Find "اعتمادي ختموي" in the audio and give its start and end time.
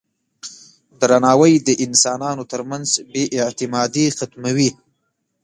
3.41-4.69